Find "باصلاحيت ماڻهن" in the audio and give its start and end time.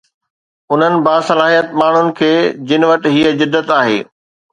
1.07-2.09